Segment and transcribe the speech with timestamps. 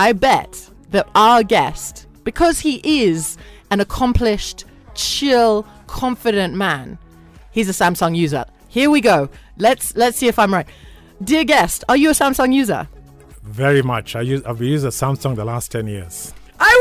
[0.00, 3.36] I bet that our guest, because he is
[3.70, 4.64] an accomplished,
[4.94, 6.96] chill, confident man,
[7.50, 8.46] he's a Samsung user.
[8.68, 9.28] Here we go.
[9.58, 10.66] Let's let's see if I'm right.
[11.22, 12.88] Dear guest, are you a Samsung user?
[13.42, 14.16] Very much.
[14.16, 16.32] I use, I've used a Samsung the last 10 years.
[16.58, 16.72] I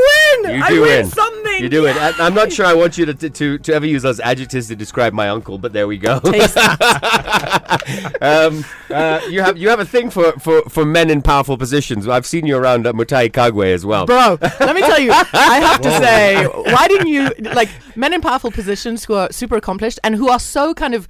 [0.43, 0.55] win!
[0.55, 1.05] You I do win, win.
[1.07, 1.64] something!
[1.64, 1.95] You do it.
[1.95, 4.75] I, I'm not sure I want you to, to to ever use those adjectives to
[4.75, 6.19] describe my uncle, but there we go.
[6.19, 6.57] Taste
[8.21, 12.07] um, uh, you have you have a thing for, for, for men in powerful positions.
[12.07, 14.05] I've seen you around uh, Mutahi Kagwe as well.
[14.05, 18.21] Bro, let me tell you, I have to say, why didn't you like men in
[18.21, 21.07] powerful positions who are super accomplished and who are so kind of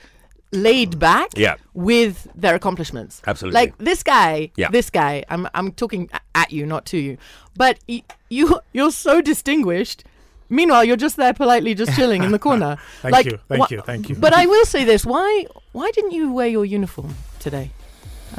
[0.52, 1.56] laid back Yeah.
[1.74, 3.22] with their accomplishments?
[3.28, 3.60] Absolutely.
[3.60, 4.70] Like this guy, Yeah.
[4.70, 5.24] this guy.
[5.30, 7.18] I'm I'm talking at you, not to you.
[7.56, 10.04] But y- you you're so distinguished.
[10.52, 12.78] Meanwhile, you're just there politely, just chilling in the corner.
[13.04, 14.16] Thank like, you, thank wha- you, thank you.
[14.16, 17.70] But I will say this: why why didn't you wear your uniform today?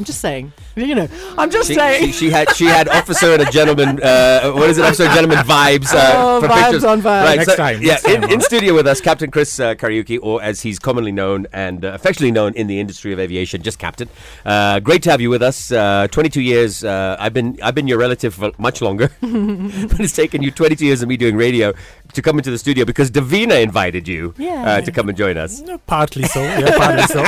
[0.00, 0.50] I'm just saying.
[0.76, 2.06] You know, I'm just She, saying.
[2.06, 4.02] she, she had she had officer and a gentleman.
[4.02, 4.84] Uh, what is it?
[4.86, 5.92] Officer and gentleman vibes.
[5.92, 6.84] Uh, Oh, for vibes pictures.
[6.84, 7.24] on vibes.
[7.24, 9.74] Right, Next so, time, Yeah, next in, time, in studio with us, Captain Chris uh,
[9.74, 13.60] Kariuki, or as he's commonly known and uh, affectionately known in the industry of aviation,
[13.60, 14.08] just Captain.
[14.46, 15.70] Uh, great to have you with us.
[15.70, 16.82] Uh, 22 years.
[16.82, 20.86] Uh, I've been I've been your relative for much longer, but it's taken you 22
[20.86, 21.74] years of me doing radio
[22.14, 24.64] to come into the studio because Davina invited you Yeah.
[24.64, 25.62] uh, to come and join us.
[25.86, 26.42] Partly so.
[26.42, 27.22] Yeah, partly so.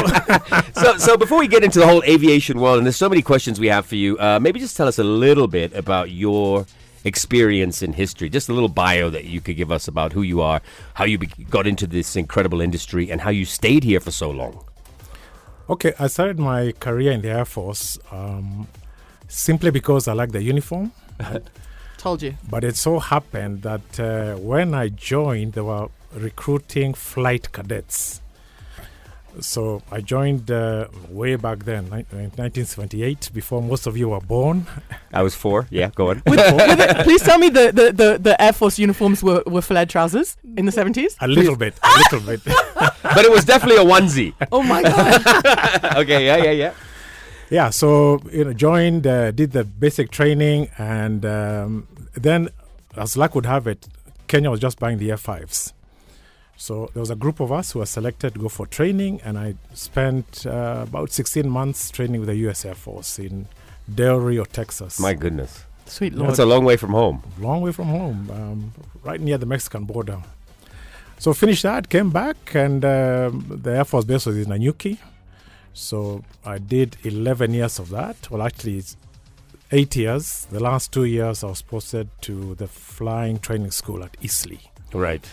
[0.82, 3.60] so, so before we get into the whole aviation world, and there's so many questions
[3.60, 6.64] we have for you, uh, maybe just tell us a little bit about your
[7.04, 10.40] experience in history, just a little bio that you could give us about who you
[10.40, 10.62] are,
[10.94, 14.30] how you be- got into this incredible industry, and how you stayed here for so
[14.30, 14.64] long.
[15.68, 18.68] okay, I started my career in the Air Force um,
[19.28, 20.92] simply because I like the uniform.
[21.98, 22.34] Told you.
[22.48, 28.21] But it so happened that uh, when I joined, they were recruiting flight cadets.
[29.40, 34.66] So I joined uh, way back then, ni- 1978, before most of you were born.
[35.12, 35.66] I was four.
[35.70, 36.22] Yeah, go on.
[36.26, 39.62] With, with it, please tell me the, the, the, the Air Force uniforms were, were
[39.62, 41.16] flared trousers in the 70s?
[41.20, 42.44] A little bit, a little bit.
[43.02, 44.34] but it was definitely a onesie.
[44.52, 45.96] Oh my God.
[45.96, 46.74] okay, yeah, yeah, yeah.
[47.50, 52.48] Yeah, so you know, joined, uh, did the basic training, and um, then,
[52.96, 53.88] as luck would have it,
[54.26, 55.74] Kenya was just buying the F5s.
[56.62, 59.36] So there was a group of us who were selected to go for training, and
[59.36, 62.64] I spent uh, about 16 months training with the U.S.
[62.64, 63.48] Air Force in
[63.92, 65.00] Del Rio, Texas.
[65.00, 65.64] My goodness.
[65.86, 66.30] Sweet Lord.
[66.30, 67.20] That's a long way from home.
[67.40, 70.22] long way from home, um, right near the Mexican border.
[71.18, 74.98] So finished that, came back, and um, the Air Force base was in Nanyuki.
[75.72, 78.30] So I did 11 years of that.
[78.30, 78.96] Well, actually, it's
[79.72, 80.46] eight years.
[80.48, 84.70] The last two years I was posted to the flying training school at Eastleigh.
[84.92, 85.28] Right.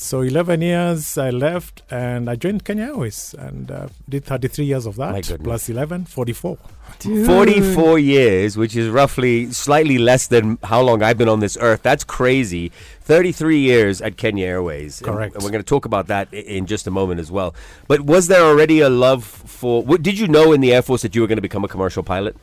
[0.00, 4.86] So 11 years I left and I joined Kenya Airways and uh, did 33 years
[4.86, 5.42] of that goodness.
[5.42, 6.56] plus 11, 44.
[7.00, 7.26] Dude.
[7.26, 11.82] 44 years, which is roughly slightly less than how long I've been on this earth.
[11.82, 12.70] That's crazy.
[13.00, 15.00] 33 years at Kenya Airways.
[15.00, 15.34] Correct.
[15.34, 17.52] And, we're going to talk about that in just a moment as well.
[17.88, 19.82] But was there already a love for.
[19.82, 21.68] What, did you know in the Air Force that you were going to become a
[21.68, 22.36] commercial pilot?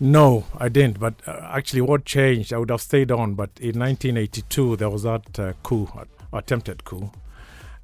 [0.00, 0.98] No, I didn't.
[0.98, 2.52] But uh, actually, what changed?
[2.52, 3.34] I would have stayed on.
[3.34, 5.88] But in 1982, there was that uh, coup,
[6.32, 7.10] attempted coup,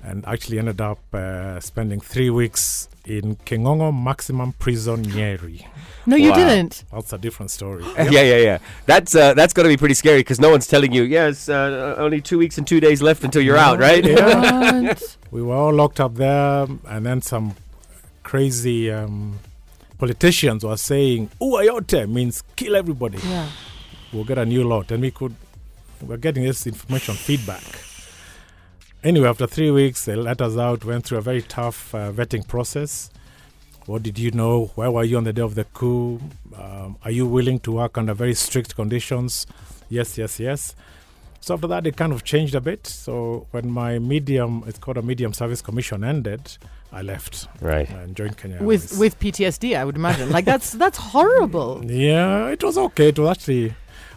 [0.03, 5.67] and actually ended up uh, spending three weeks in Kingongo Maximum Prison, Nyeri.
[6.07, 6.37] No, you Wow.
[6.37, 6.85] didn't.
[6.93, 7.85] That's a different story.
[7.97, 8.59] Yeah, yeah, yeah.
[8.87, 11.95] That's uh, that's going to be pretty scary because no one's telling you, yes, uh,
[11.99, 14.05] only two weeks and two days left until you're out, right?
[14.05, 15.17] What?
[15.31, 17.57] We were all locked up there, and then some
[18.23, 19.39] crazy um,
[19.99, 23.19] politicians were saying, "Uayote" means kill everybody.
[23.19, 23.49] yeah.
[24.13, 25.35] we'll get a new lot and we could
[26.01, 27.65] we're getting this information feedback
[29.05, 32.47] anyway after three weeks they let us out went through a very tough uh, vetting
[32.47, 33.11] process
[33.87, 36.19] what did you know where were you on the day of the coup
[36.57, 39.47] um, are you willing to work under very strict conditions
[39.91, 40.75] yes yes yes
[41.41, 44.97] so after that it kind of changed a bit so when my medium it's called
[44.97, 46.57] a medium service commission ended
[46.91, 47.89] i left Right.
[47.91, 48.99] and joined kenya With Airways.
[48.99, 50.31] with PTSD, I would imagine.
[50.31, 51.83] Like that's that's horrible.
[51.89, 53.09] Yeah, it was okay.
[53.09, 53.75] It was actually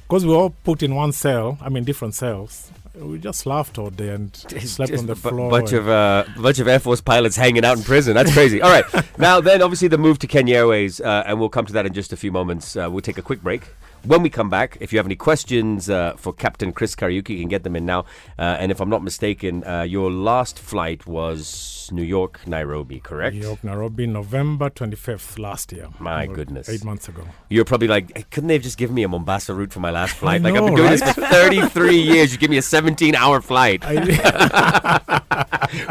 [0.07, 1.57] because we were all put in one cell.
[1.61, 2.71] I mean, different cells.
[2.95, 5.51] We just laughed all day and slept on the floor.
[5.51, 8.15] bunch of uh, bunch of Air Force pilots hanging out in prison.
[8.15, 8.61] That's crazy.
[8.61, 8.85] All right,
[9.19, 11.93] now then, obviously the move to Kenya Airways, uh, and we'll come to that in
[11.93, 12.75] just a few moments.
[12.75, 13.63] Uh, we'll take a quick break.
[14.07, 17.39] When we come back, if you have any questions uh, for Captain Chris Kariuki, you
[17.39, 18.05] can get them in now.
[18.39, 23.35] Uh, and if I'm not mistaken, uh, your last flight was New York, Nairobi, correct?
[23.35, 25.89] New York, Nairobi, November 25th last year.
[25.99, 26.69] My goodness.
[26.69, 27.27] Eight months ago.
[27.49, 29.91] You're probably like, "Hey, couldn't they have just given me a Mombasa route for my
[29.91, 30.41] last flight?
[30.41, 32.31] like I've been doing this for 33 years.
[32.31, 33.83] You give me a 17 hour flight.
[33.83, 35.21] I,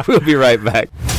[0.09, 0.89] we'll be right back.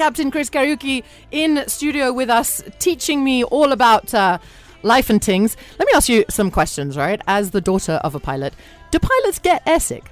[0.00, 4.38] Captain Chris Kariuki in studio with us, teaching me all about uh,
[4.82, 5.58] life and things.
[5.78, 7.20] Let me ask you some questions, right?
[7.26, 8.54] As the daughter of a pilot,
[8.90, 10.04] do pilots get airsick?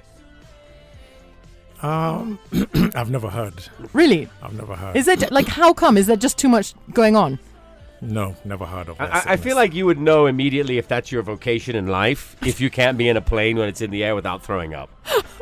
[1.81, 2.37] Um,
[2.93, 3.63] I've never heard.
[3.91, 4.29] Really?
[4.43, 4.95] I've never heard.
[4.95, 5.97] Is it like how come?
[5.97, 7.39] Is there just too much going on?
[8.01, 9.27] No, never heard of that.
[9.27, 12.61] I, I feel like you would know immediately if that's your vocation in life if
[12.61, 14.89] you can't be in a plane when it's in the air without throwing up.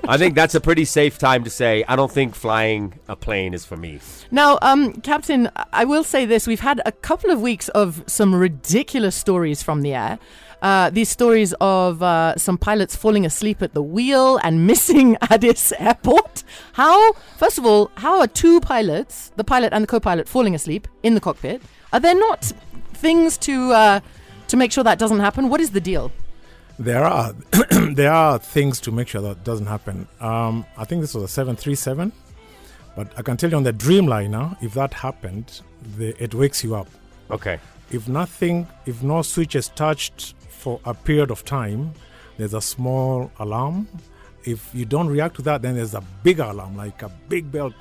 [0.08, 3.54] I think that's a pretty safe time to say, I don't think flying a plane
[3.54, 4.00] is for me.
[4.32, 8.34] Now, um, Captain, I will say this: we've had a couple of weeks of some
[8.34, 10.20] ridiculous stories from the air.
[10.62, 15.72] Uh, these stories of uh, some pilots falling asleep at the wheel and missing Addis
[15.74, 16.44] Airport.
[16.74, 20.88] How, first of all, how are two pilots, the pilot and the co-pilot, falling asleep
[21.04, 21.62] in the cockpit?
[21.94, 22.52] Are there not
[22.94, 24.00] things to uh,
[24.48, 25.50] to make sure that doesn't happen?
[25.50, 26.12] What is the deal?
[26.80, 27.34] There are
[27.92, 30.08] there are things to make sure that doesn't happen.
[30.20, 32.12] Um, I think this was a 737,
[32.96, 35.62] but I can tell you on the Dreamliner, if that happened,
[35.98, 36.88] the, it wakes you up.
[37.30, 37.60] Okay.
[37.90, 41.94] If nothing, if no switch is touched for a period of time,
[42.38, 43.88] there's a small alarm.
[44.44, 47.74] If you don't react to that, then there's a bigger alarm, like a big bell,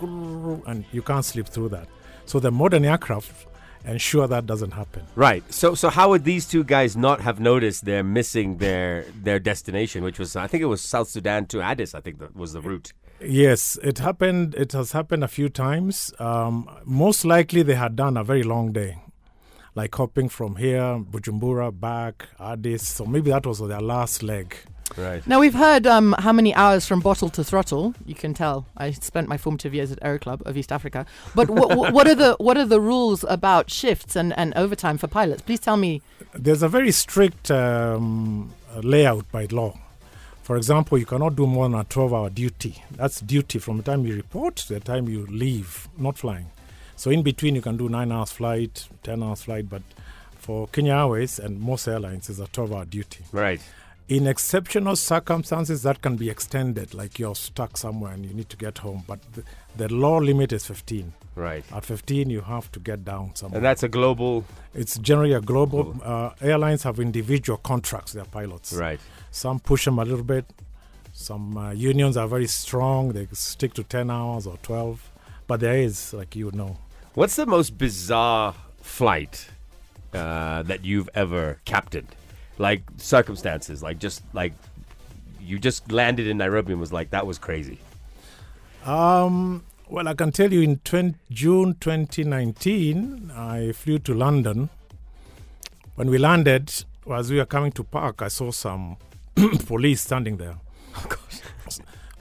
[0.67, 1.89] and you can't sleep through that.
[2.27, 3.47] So the modern aircraft
[3.85, 5.05] ensure that doesn't happen.
[5.15, 5.45] Right.
[5.53, 10.03] So so how would these two guys not have noticed they're missing their their destination,
[10.03, 12.61] which was I think it was South Sudan to Addis, I think that was the
[12.61, 12.93] route.
[13.21, 14.55] Yes, it happened.
[14.57, 16.13] It has happened a few times.
[16.19, 18.99] Um, most likely, they had done a very long day,
[19.77, 22.89] like hopping from here, Bujumbura, back, Addis.
[22.89, 24.57] So maybe that was their last leg.
[24.97, 25.27] Right.
[25.27, 27.95] Now we've heard um, how many hours from bottle to throttle.
[28.07, 31.05] You can tell I spent my formative years at Aero Club of East Africa.
[31.35, 34.97] But wh- wh- what are the what are the rules about shifts and, and overtime
[34.97, 35.43] for pilots?
[35.43, 36.03] Please tell me.
[36.35, 39.79] There's a very strict um, layout by law.
[40.43, 42.83] For example, you cannot do more than a 12 hour duty.
[42.93, 46.47] That's duty from the time you report to the time you leave, not flying.
[46.97, 49.83] So in between, you can do 9 hours flight, 10 hours flight, but
[50.39, 53.25] for Kenya Airways and most airlines, it's a 12 hour duty.
[53.33, 53.61] Right.
[54.09, 58.57] In exceptional circumstances, that can be extended, like you're stuck somewhere and you need to
[58.57, 59.03] get home.
[59.07, 59.43] But the,
[59.77, 61.13] the law limit is 15.
[61.35, 61.65] Right.
[61.73, 63.59] At 15, you have to get down somewhere.
[63.59, 64.45] And that's a global
[64.75, 65.97] it's generally a global.
[66.03, 68.73] Uh, airlines have individual contracts, their pilots.
[68.73, 69.01] right.
[69.33, 70.47] Some push them a little bit.
[71.13, 73.13] Some uh, unions are very strong.
[73.13, 75.13] They stick to 10 hours or 12.
[75.47, 76.79] But there is, like you know.
[77.17, 79.49] What's the most bizarre flight
[80.13, 82.15] uh, that you've ever captained?
[82.59, 84.53] Like circumstances, like just like
[85.41, 87.79] you just landed in Nairobi and was like, that was crazy.
[88.85, 94.69] Um, well, I can tell you in 20, June 2019, I flew to London.
[95.95, 96.71] When we landed,
[97.11, 98.99] as we were coming to park, I saw some
[99.65, 100.57] police standing there.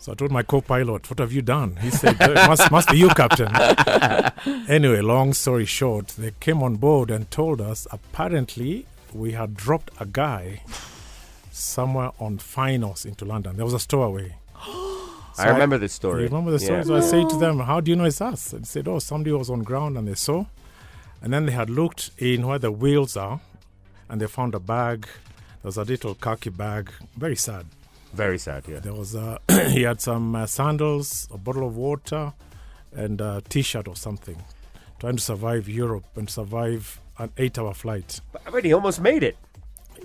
[0.05, 0.11] Gosh.
[0.11, 2.97] So I told my co-pilot, "What have you done?" He said, "It must, must be
[2.97, 3.49] you, Captain."
[4.67, 9.91] anyway, long story short, they came on board and told us apparently we had dropped
[9.99, 10.61] a guy
[11.51, 13.55] somewhere on finals into London.
[13.55, 14.35] There was a stowaway.
[15.35, 16.23] So I remember this You story.
[16.23, 16.77] remember the story?
[16.79, 16.85] Yeah.
[16.85, 18.99] So I say to them, "How do you know it's us?" And they said, "Oh,
[18.99, 20.45] somebody was on ground and they saw."
[21.21, 23.41] And then they had looked in where the wheels are,
[24.07, 25.07] and they found a bag.
[25.61, 26.89] There was a little khaki bag.
[27.17, 27.65] Very sad.
[28.15, 28.79] Very sad, yeah.
[28.79, 29.37] There was uh,
[29.69, 32.33] he had some uh, sandals, a bottle of water,
[32.95, 34.37] and a T-shirt or something,
[34.99, 38.21] trying to survive Europe and survive an eight-hour flight.
[38.45, 39.37] I mean, he almost made it.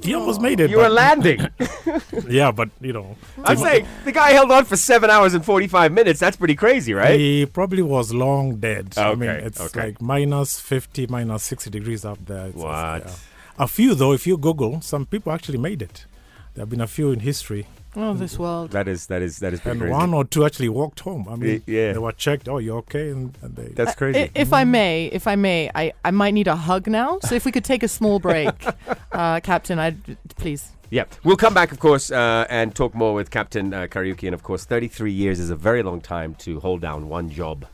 [0.03, 0.71] He almost made it.
[0.71, 1.47] You were landing.
[2.29, 5.93] yeah, but you know, I'm saying the guy held on for seven hours and 45
[5.93, 6.19] minutes.
[6.21, 7.19] That's pretty crazy, right?
[7.19, 8.95] he probably was long dead.
[8.97, 9.81] I mean, Okay, it's okay.
[9.87, 12.47] like minus fifty, minus sixty degrees up there.
[12.47, 13.07] It's- it's- What?
[13.07, 13.65] yeah.
[13.65, 16.07] A few though, if you Google, some people actually made it.
[16.55, 18.71] There have been a few in history, Oh, this world.
[18.71, 19.93] That is that is that is and crazy.
[19.93, 21.27] one or two actually walked home.
[21.29, 21.93] I mean, Y- yeah.
[21.93, 22.49] they were checked.
[22.49, 23.11] Oh, you're okay?
[23.11, 23.69] And, and they.
[23.69, 24.21] That's crazy.
[24.21, 27.19] I- If I may, if I may, I, I might need a hug now.
[27.25, 28.51] So if we could take a small break,
[29.13, 29.97] uh, Captain, I
[30.37, 30.71] please.
[30.91, 34.25] Yeah, we'll come back, of course, uh, and talk more with Captain uh, Kariuki.
[34.27, 37.67] And of course, 33 years is a very long time to hold down one job.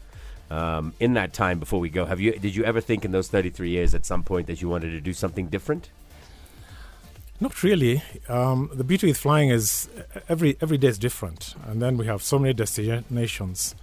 [0.50, 3.28] Um, in that time, before we go, have you did you ever think in those
[3.28, 5.90] 33 years at some point that you wanted to do something different?
[7.40, 8.02] Not really.
[8.28, 9.88] Um, the beauty with flying is
[10.28, 13.74] every every day is different, and then we have so many destinations.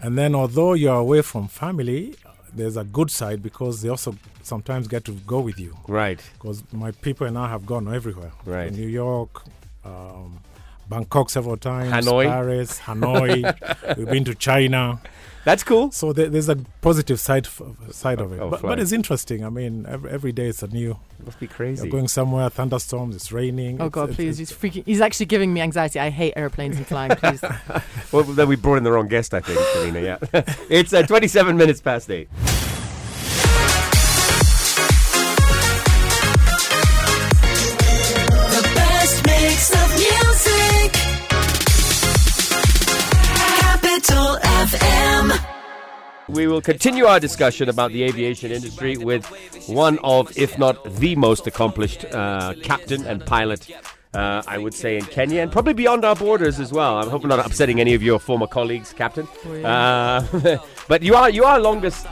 [0.00, 2.14] And then, although you're away from family,
[2.52, 5.76] there's a good side because they also sometimes get to go with you.
[5.88, 6.20] Right.
[6.34, 8.72] Because my people and I have gone everywhere, Right.
[8.72, 9.42] New York,
[9.84, 10.40] um,
[10.88, 12.26] Bangkok several times, Hanoi.
[12.26, 13.96] Paris, Hanoi.
[13.96, 15.00] We've been to China.
[15.44, 15.92] That's cool.
[15.92, 17.62] So there, there's a positive side f-
[17.92, 18.40] side of it.
[18.40, 19.44] Oh, but, but it's interesting.
[19.44, 20.98] I mean, every, every day it's a new.
[21.24, 21.88] Must be You're crazy.
[21.88, 23.74] going somewhere, thunderstorms, it's raining.
[23.80, 24.40] Oh it's- God, it's- please!
[24.40, 24.84] it's- He's freaking.
[24.84, 26.00] He's actually giving me anxiety.
[26.00, 27.10] I hate airplanes and flying.
[27.12, 27.42] Please.
[28.12, 30.00] Well, then we brought in the wrong guest, I think, Selena.
[30.00, 30.18] Yeah,
[30.70, 32.28] it's uh, 27 minutes past eight.
[46.36, 49.24] We will continue our discussion about the aviation industry with
[49.68, 53.68] one of, if not the most accomplished uh, captain and pilot.
[54.14, 56.98] Uh, I would say in Kenya and probably beyond our borders as well.
[56.98, 59.26] I'm hoping not upsetting any of your former colleagues, Captain.
[59.64, 62.06] Uh, but you are you are longest.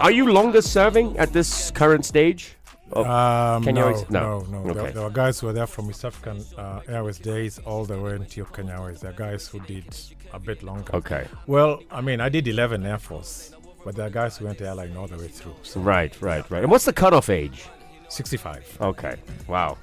[0.00, 2.56] Are you longest serving at this current stage?
[2.94, 4.10] Um, Kenya no, Airways?
[4.10, 4.62] no, No.
[4.62, 4.72] no.
[4.74, 4.92] There, Okay.
[4.92, 8.14] there were guys who were there from East African uh, Airways days all the way
[8.14, 9.00] into Kenya Airways.
[9.00, 9.84] There are guys who did
[10.32, 10.94] a bit longer.
[10.94, 11.26] okay.
[11.46, 13.53] Well, I mean, I did 11 Air Force,
[13.84, 15.54] but there are guys who went to airline all the way through.
[15.62, 16.62] So Right, right, right.
[16.62, 17.64] And what's the cutoff age?
[18.08, 18.78] 65.
[18.80, 19.16] Okay.
[19.48, 19.78] Wow.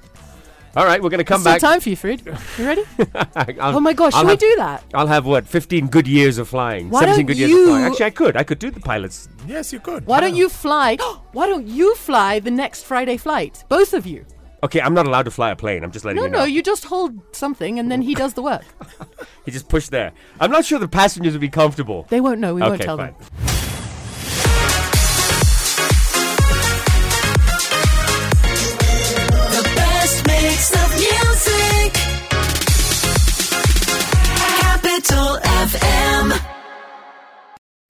[0.74, 1.60] All right, we're going to come Still back.
[1.60, 2.22] time for you, Fred.
[2.58, 2.82] You ready?
[3.60, 4.82] Oh my gosh, should we do that?
[4.94, 5.46] I'll have what?
[5.46, 6.88] 15 good years of flying.
[6.88, 7.80] Why 17 don't good years of flying.
[7.84, 8.36] you- Actually, I could.
[8.38, 9.28] I could do the pilot's.
[9.46, 10.06] Yes, you could.
[10.06, 10.96] Why don't you fly?
[11.32, 13.64] Why don't you fly the next Friday flight?
[13.68, 14.24] Both of you.
[14.64, 15.84] Okay, I'm not allowed to fly a plane.
[15.84, 16.38] I'm just letting No, you know.
[16.38, 18.64] no, you just hold something and then he does the work.
[19.44, 20.12] He just pushed there.
[20.38, 22.06] I'm not sure the passengers would be comfortable.
[22.08, 22.54] They won't know.
[22.54, 23.14] We won't okay, tell fine.
[23.18, 23.81] them.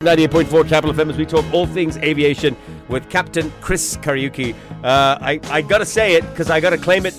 [0.02, 2.56] 98.4 Capital FM as we talk all things aviation
[2.88, 4.54] with Captain Chris Kariuki.
[4.82, 7.14] Uh, I, I gotta say it because I gotta claim it.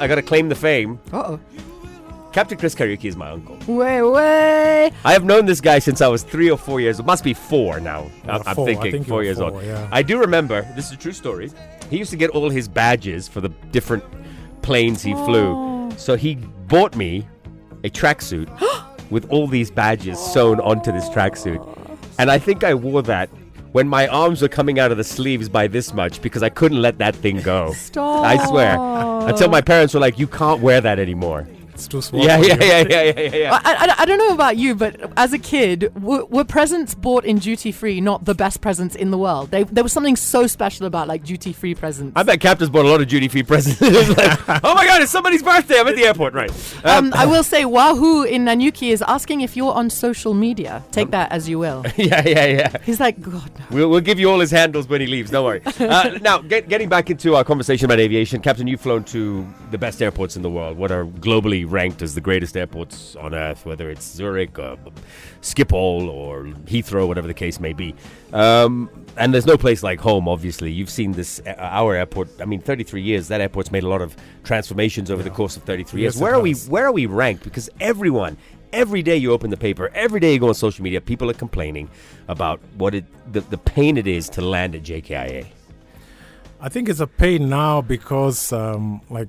[0.00, 1.00] I gotta claim the fame.
[1.12, 1.40] Uh oh.
[2.32, 3.56] Captain Chris Kariuki is my uncle.
[3.66, 4.92] Way, way.
[5.04, 7.00] I have known this guy since I was three or four years.
[7.00, 8.10] It must be four now.
[8.28, 8.66] Uh, I'm, I'm four.
[8.66, 9.64] Thinking think four years four, old.
[9.64, 9.88] yeah.
[9.90, 10.62] I do remember.
[10.76, 11.50] This is a true story.
[11.88, 14.04] He used to get all his badges for the different
[14.60, 15.90] planes he flew.
[15.96, 17.26] So he bought me
[17.84, 18.48] a tracksuit
[19.10, 21.60] with all these badges sewn onto this tracksuit,
[22.18, 23.28] and I think I wore that.
[23.72, 26.80] When my arms were coming out of the sleeves by this much because I couldn't
[26.80, 27.72] let that thing go.
[27.72, 28.24] Stop.
[28.24, 28.78] I swear.
[29.28, 31.46] Until my parents were like, you can't wear that anymore.
[31.76, 32.24] It's too small.
[32.24, 33.60] Yeah, yeah, yeah, yeah, yeah, yeah, yeah.
[33.62, 37.26] I, I, I don't know about you, but as a kid, were, were presents bought
[37.26, 39.50] in duty free not the best presents in the world?
[39.50, 42.14] They, there was something so special about like duty free presents.
[42.16, 43.80] I bet Captain's bought a lot of duty free presents.
[44.16, 45.78] Like, oh my god, it's somebody's birthday.
[45.80, 46.50] I'm at the airport, right?
[46.84, 50.84] um, I will say, Wahu in Nanyuki is asking if you're on social media.
[50.92, 51.84] Take that as you will.
[51.96, 52.76] yeah, yeah, yeah.
[52.84, 53.64] He's like, God, no.
[53.70, 55.30] We'll, we'll give you all his handles when he leaves.
[55.30, 55.62] Don't worry.
[55.86, 59.78] Uh, now, get, getting back into our conversation about aviation, Captain, you've flown to the
[59.78, 60.76] best airports in the world.
[60.76, 64.76] What are globally ranked as the greatest airports on earth, whether it's Zurich, or
[65.42, 67.94] Schiphol, or Heathrow, whatever the case may be.
[68.32, 70.28] Um, and there's no place like home.
[70.28, 71.40] Obviously, you've seen this.
[71.46, 72.28] uh, Our airport.
[72.40, 73.28] I mean, 33 years.
[73.28, 76.14] That airport's made a lot of transformations over the course of 33 years.
[76.14, 76.54] Yes, Where are we?
[76.54, 77.44] Where are we ranked?
[77.44, 78.36] Because everyone,
[78.72, 81.34] every day you open the paper, every day you go on social media, people are
[81.34, 81.88] complaining
[82.28, 85.46] about what it, the, the pain it is to land at JKIA.
[86.60, 89.28] I think it's a pain now because, um, like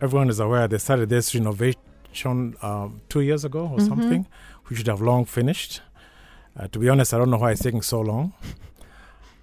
[0.00, 4.26] everyone is aware, they started this renovation um, two years ago or something.
[4.68, 5.80] We should have long finished.
[6.56, 8.34] Uh, to be honest, I don't know why it's taking so long.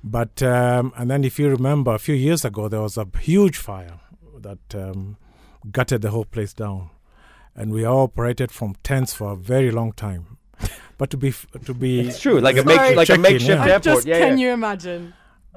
[0.03, 3.57] But um, and then, if you remember, a few years ago there was a huge
[3.57, 3.99] fire
[4.39, 5.17] that um,
[5.71, 6.91] gutted the whole place down,
[7.55, 10.37] and we all operated from tents for a very long time.
[10.99, 13.65] But to be f- to be It's true, like a make, like a makeshift yeah.
[13.65, 13.83] airport.
[13.83, 14.47] just yeah, can yeah.
[14.47, 15.13] you imagine?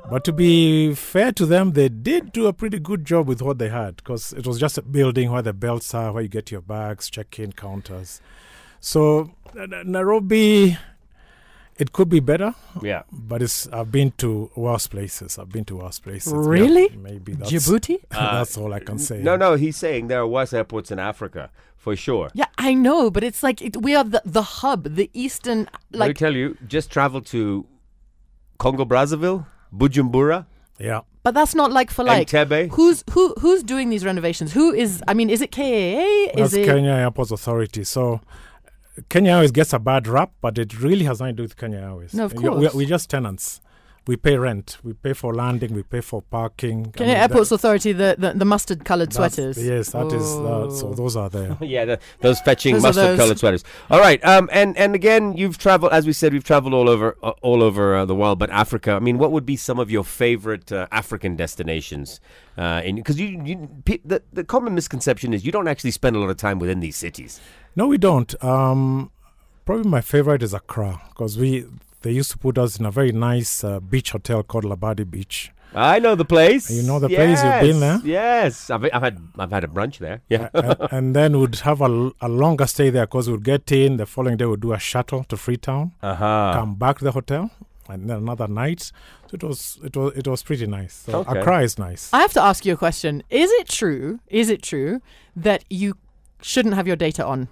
[0.08, 3.58] But to be fair to them, they did do a pretty good job with what
[3.58, 6.50] they had because it was just a building where the belts are, where you get
[6.50, 8.20] your bags, check-in counters.
[8.80, 10.76] So N- N- Nairobi,
[11.78, 13.02] it could be better, yeah.
[13.12, 15.38] but it's I've been to worse places.
[15.38, 16.32] I've been to worse places.
[16.32, 16.88] Really?
[16.90, 18.00] Yeah, maybe that's, Djibouti?
[18.10, 19.22] that's all I can uh, say.
[19.22, 22.30] No, no, he's saying there are worse airports in Africa for sure.
[22.34, 25.92] Yeah, I know, but it's like it, we are the, the hub, the eastern, Let
[25.92, 27.66] me like tell you, just travel to
[28.58, 30.46] Congo Brazzaville, Bujumbura,
[30.78, 31.00] Yeah.
[31.22, 32.28] But that's not like for like.
[32.28, 32.70] Entebbe.
[32.72, 33.34] Who's who?
[33.40, 34.52] Who's doing these renovations?
[34.52, 35.02] Who is?
[35.06, 35.62] I mean, is it KAA?
[35.62, 36.64] Is That's it?
[36.64, 37.84] Kenya Airports Authority.
[37.84, 38.22] So
[39.10, 41.78] Kenya Airways gets a bad rap, but it really has nothing to do with Kenya
[41.78, 42.14] Airways.
[42.14, 42.72] No, of course.
[42.74, 43.60] We, we're just tenants.
[44.06, 46.90] We pay rent, we pay for landing, we pay for parking.
[46.92, 49.62] Kenya Airports Authority, the, the, the mustard coloured sweaters.
[49.62, 50.22] Yes, that is.
[50.22, 50.94] Uh, so Oh.
[50.94, 51.56] those are there.
[51.62, 53.18] Yeah, the, those fetching Those mustard those.
[53.18, 53.64] colored sweaters.
[53.90, 57.16] All right, um, and and again, you've traveled, as we said, we've traveled all over
[57.22, 58.92] uh, all over uh, the world, but Africa.
[58.92, 62.20] I mean, what would be some of your favorite uh, African destinations?
[62.58, 66.18] Uh, because you, you pe- the the common misconception is you don't actually spend a
[66.18, 67.40] lot of time within these cities.
[67.76, 68.34] No, we don't.
[68.42, 69.12] Um,
[69.66, 71.66] probably my favorite is Accra because we
[72.02, 75.52] they used to put us in a very nice uh, beach hotel called Labadi Beach.
[75.72, 76.68] I know the place.
[76.68, 77.44] You know the place?
[77.44, 78.00] You've been there?
[78.04, 80.20] Yes, I've, I've had I've had a brunch there.
[80.28, 80.48] Yeah.
[80.52, 84.06] and, and then we'd have a, a longer stay there because we'd get in the
[84.06, 84.46] following day.
[84.46, 86.52] We'd do a shuttle to Freetown, Uh huh.
[86.54, 87.50] come back to the hotel,
[87.88, 88.80] and then another night.
[89.28, 90.94] So it was it was it was pretty nice.
[91.06, 91.38] So Okay.
[91.38, 92.10] Accra is nice.
[92.12, 93.22] I have to ask you a question.
[93.30, 94.18] Is it true?
[94.26, 95.00] Is it true
[95.36, 95.94] that you
[96.42, 97.48] shouldn't have your data on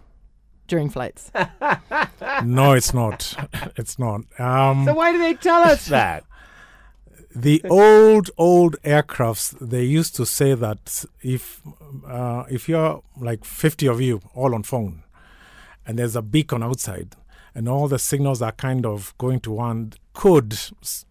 [0.68, 1.30] during flights?
[2.44, 3.34] no, it's not.
[3.76, 4.20] it's not.
[4.38, 6.24] Um, So why do they tell us that?
[7.34, 11.60] the old old aircrafts they used to say that if
[12.06, 15.02] uh, if you're like 50 of you all on phone
[15.86, 17.14] and there's a beacon outside
[17.54, 21.04] and all the signals are kind of going to one could s-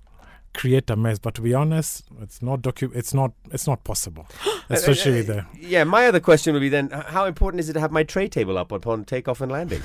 [0.62, 4.26] create a mess but to be honest it's not docu- it's not it's not possible
[4.46, 5.46] uh, uh, especially with the
[5.76, 8.28] Yeah, my other question would be then: How important is it to have my tray
[8.28, 9.82] table up upon takeoff and landing?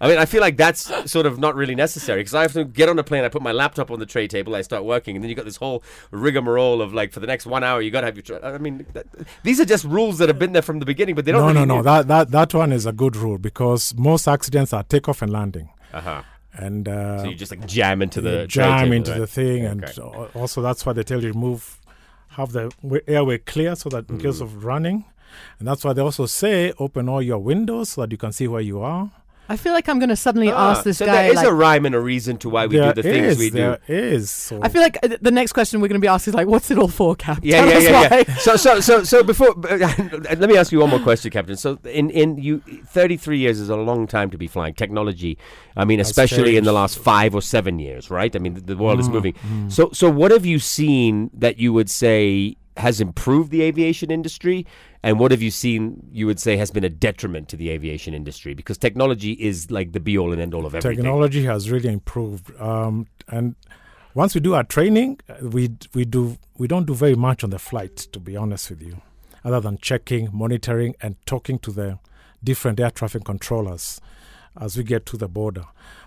[0.00, 2.64] I mean, I feel like that's sort of not really necessary because I have to
[2.64, 3.22] get on a plane.
[3.24, 4.52] I put my laptop on the tray table.
[4.56, 5.78] I start working, and then you got this whole
[6.10, 8.24] rigmarole of like for the next one hour you got to have your.
[8.24, 9.06] Tra- I mean, that,
[9.44, 11.42] these are just rules that have been there from the beginning, but they don't.
[11.42, 14.72] no really no no that, that that one is a good rule because most accidents
[14.72, 16.22] are takeoff and landing Uh-huh.
[16.54, 19.20] And uh, So you just like jam into the jam into right?
[19.20, 21.80] the thing, and al- also that's why they tell you move,
[22.30, 22.70] have the
[23.06, 24.42] airway clear so that in case Mm.
[24.42, 25.04] of running,
[25.58, 28.46] and that's why they also say open all your windows so that you can see
[28.48, 29.10] where you are.
[29.52, 31.12] I feel like I'm going to suddenly Ah, ask this so guy.
[31.24, 33.38] there is like, a rhyme and a reason to why we do the things is,
[33.38, 33.56] we do.
[33.56, 34.30] There is.
[34.30, 36.46] So I feel like uh, the next question we're going to be asked is like,
[36.46, 38.24] "What's it all for, Captain?" Yeah, Tell yeah, us yeah, why.
[38.28, 38.34] yeah.
[38.38, 41.56] So, so, so, so before, let me ask you one more question, Captain.
[41.56, 44.74] So, in in you, thirty three years is a long time to be flying.
[44.74, 45.36] Technology,
[45.76, 48.34] I mean, Has especially in the last five or seven years, right?
[48.34, 49.32] I mean, the, the world is Mm, moving.
[49.34, 49.70] mm.
[49.70, 54.66] So, so what have you seen that you would say has improved the aviation industry,
[55.02, 58.14] and what have you seen you would say has been a detriment to the aviation
[58.14, 58.54] industry?
[58.54, 60.96] Because technology is like the be all and end all of everything.
[60.96, 63.54] technology has really improved, um, and
[64.14, 67.50] once we do our training, uh, we we do we don't do very much on
[67.50, 69.00] the flight, to be honest with you,
[69.44, 71.98] other than checking, monitoring, and talking to the
[72.42, 74.00] different air traffic controllers
[74.60, 75.64] as we get to the border.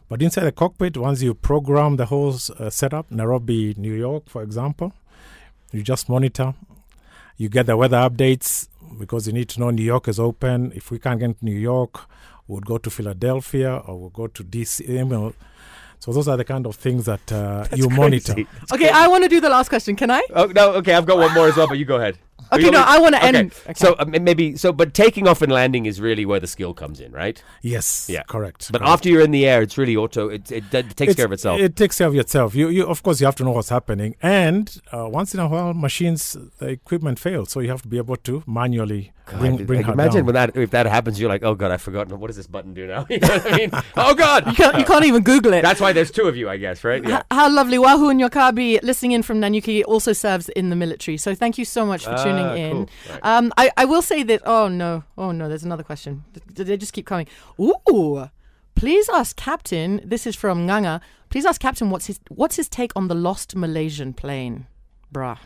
[0.07, 4.43] But inside the cockpit, once you program the whole uh, setup, Nairobi, New York, for
[4.43, 4.93] example,
[5.71, 6.53] you just monitor.
[7.37, 10.71] You get the weather updates because you need to know New York is open.
[10.75, 12.01] If we can't get to New York,
[12.47, 14.87] we'll go to Philadelphia or we'll go to DC.
[14.87, 15.33] you know.
[15.99, 18.35] So those are the kind of things that uh, you monitor.
[18.35, 18.89] That's Okay, crazy.
[18.93, 19.95] I want to do the last question.
[19.95, 20.21] Can I?
[20.33, 22.17] Oh no, okay, I've got one more as well, but you go ahead.
[22.51, 23.51] Or Okay, no, I want to me- end.
[23.65, 23.73] Okay.
[23.75, 26.99] So uh, maybe so, but taking off and landing is really where the skill comes
[26.99, 27.41] in, right?
[27.61, 28.23] Yes, Yeah.
[28.23, 28.71] correct.
[28.71, 28.91] But correct.
[28.93, 30.29] after you're in the air, it's really auto.
[30.29, 31.59] It, it, it takes It's- care of itself.
[31.59, 32.53] It takes care of itself.
[32.55, 35.47] You, you, of course, you have to know what's happening, and uh, once in a
[35.47, 39.65] while, machines, the equipment fails, so you have to be able to manually bring, God,
[39.67, 40.25] bring like, her imagine down.
[40.27, 42.19] when that if that happens, you're like, oh god, I've forgotten.
[42.19, 43.07] What does this button do now?
[43.09, 43.71] you know what I mean?
[43.97, 45.63] Oh god, You can't, you can't even Google it.
[45.63, 47.03] That's why there's two of you, I guess, right?
[47.03, 47.17] Yeah.
[47.19, 47.77] H- How lovely.
[47.79, 51.17] Wahu Yokabi listening in from Nanyuki, also serves in the military.
[51.17, 52.71] So thank you so much for tuning Ah, in.
[52.71, 52.89] cool.
[53.09, 53.19] Right.
[53.23, 56.23] Um, I, I will say that, oh no, oh no, there's another question.
[56.55, 57.27] Th- They just keep coming.
[57.59, 58.29] Ooh,
[58.75, 62.91] please ask Captain, this is from Nganga, please ask Captain what's his, what's his take
[62.95, 64.67] on the lost Malaysian plane?
[65.13, 65.37] Bruh.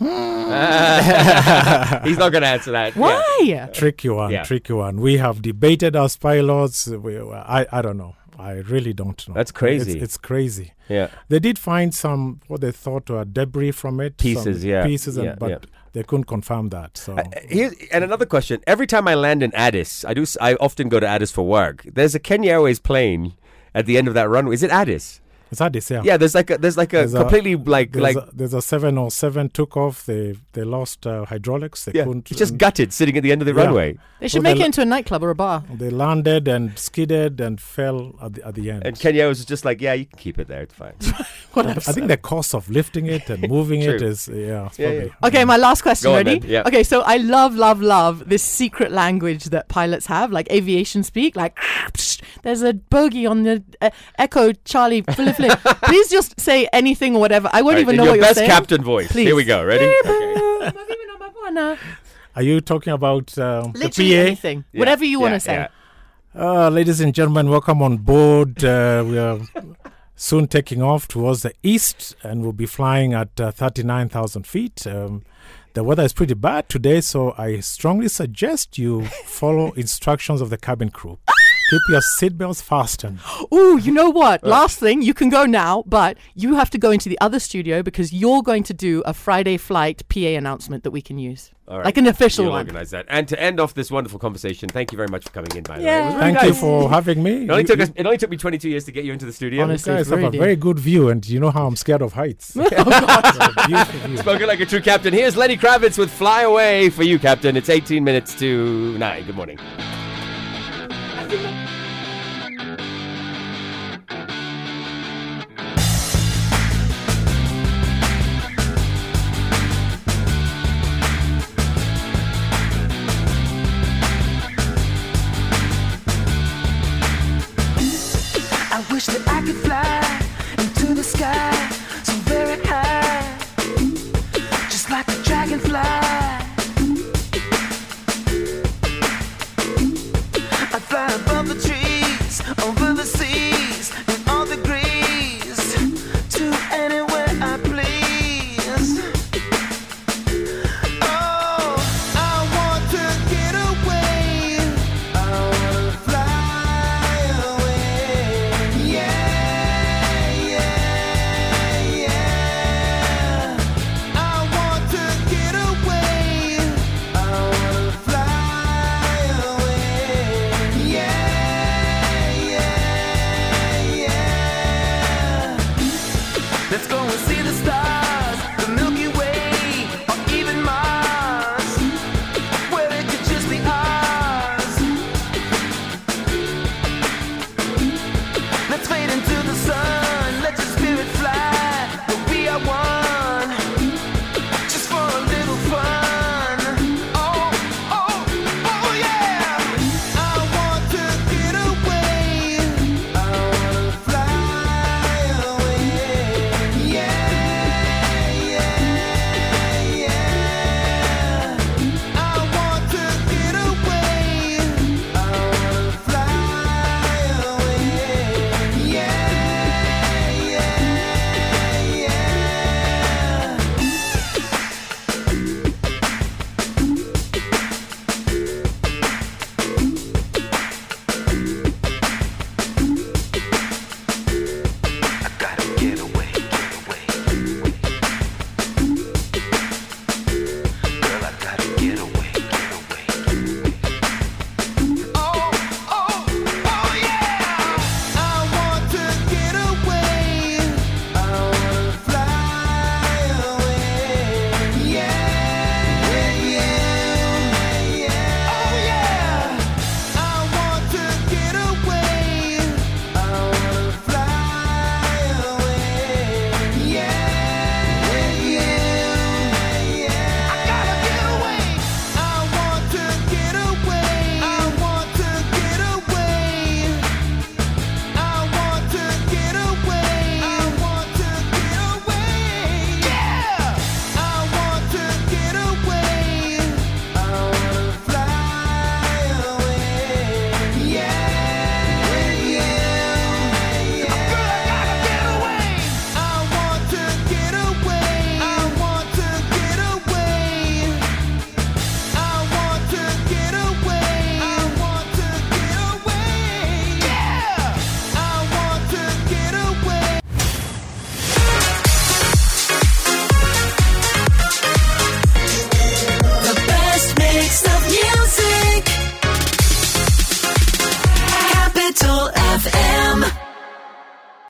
[2.04, 2.94] He's not going to answer that.
[2.96, 3.00] Yeah.
[3.00, 3.70] Why?
[3.72, 4.42] tricky one, Yeah.
[4.44, 5.00] tricky one.
[5.00, 6.86] We have debated as pilots.
[6.88, 8.16] We, I, I don't know.
[8.38, 9.34] I really don't know.
[9.34, 9.92] That's crazy.
[9.92, 10.72] It's, it's crazy.
[10.88, 11.08] Yeah.
[11.28, 15.16] They did find some what they thought were debris from it, Pieces, some yeah, pieces,
[15.16, 15.58] and, yeah, but yeah.
[15.92, 16.98] they couldn't confirm that.
[16.98, 20.24] So Uh, here's, and another question: Every time I land in Addis, I do.
[20.40, 21.84] I often go to Addis for work.
[21.84, 23.34] There's a Kenya Airways plane
[23.74, 24.54] at the end of that runway.
[24.54, 25.20] Is it Addis?
[25.52, 26.00] It's hard to say.
[26.02, 26.16] Yeah.
[26.16, 26.58] There's like a.
[26.58, 28.16] There's like a There's a- completely like There's, like.
[28.16, 30.04] a, there's a seven or seven took off.
[30.06, 31.84] They they lost uh, hydraulics.
[31.84, 32.30] They yeah, couldn't.
[32.30, 33.64] it's just gutted, sitting at the end of the Yeah.
[33.66, 33.98] runway.
[34.18, 35.62] They should Well, make they it into a nightclub or a bar.
[35.72, 38.86] They landed and skidded and fell at the, at the end.
[38.86, 40.62] And Kenya was just like, yeah, you can keep it there.
[40.62, 40.94] It's fine.
[41.52, 44.08] What I think the cost of lifting it and moving it True.
[44.08, 44.66] yeah.
[44.66, 45.26] It's Yeah, probably, yeah.
[45.28, 46.08] Okay, my last question.
[46.08, 46.38] Go on ready?
[46.38, 46.62] then, yeah.
[46.66, 51.36] Okay, so I love, love, love this secret language that pilots have, like aviation speak.
[51.36, 51.58] Like,
[52.42, 55.80] there's a bogey on the uh, Echo Charlie Philip Philip.
[55.82, 57.48] Please just say anything or whatever.
[57.52, 58.50] I won't All right, even know your what you're best saying.
[58.50, 59.10] captain voice.
[59.12, 59.26] Please.
[59.26, 59.64] Here we go.
[59.64, 59.84] Ready?
[60.06, 61.76] Okay.
[62.34, 64.20] Are you talking about uh, the Literally PA?
[64.20, 65.54] anything, Yeah, whatever you want to say.
[65.54, 65.68] yeah.
[66.34, 68.64] Uh, ladies and gentlemen, welcome on board.
[68.64, 69.38] Uh, we are
[70.16, 74.86] soon taking off towards the east and we'll be flying at uh, 39,000 feet.
[74.86, 75.24] Um,
[75.74, 80.56] the weather is pretty bad today, so I strongly suggest you follow instructions of the
[80.58, 81.18] cabin crew.
[81.72, 83.18] Keep your seatbelts fastened.
[83.50, 84.44] Ooh, you know what?
[84.44, 84.48] Uh.
[84.48, 87.82] Last thing, you can go now, but you have to go into the other studio
[87.82, 91.50] because you're going to do a Friday flight PA announcement that we can use.
[91.68, 91.86] All right.
[91.86, 92.66] Like an official You'll one.
[92.66, 93.06] organize that.
[93.08, 95.78] And to end off this wonderful conversation, thank you very much for coming in, by
[95.78, 95.88] the way.
[95.88, 96.04] It Yeah.
[96.06, 96.60] was really Thank you nice.
[96.60, 97.44] for having me.
[97.44, 99.24] It only, You- took us, it only took me 22 years to get you into
[99.24, 99.62] the studio.
[99.64, 99.94] Honestly.
[99.94, 100.40] guys really have a did.
[100.40, 102.54] very good view, and you know how I'm scared of heights.
[102.60, 102.68] Oh,
[103.66, 104.16] Beautiful view.
[104.18, 105.14] Spoken like a true captain.
[105.14, 107.56] Here's Lenny Kravitz with Fly Away for you, Captain.
[107.56, 109.24] It's 18 minutes to 9.
[109.24, 109.58] Good morning.
[111.32, 111.81] Into the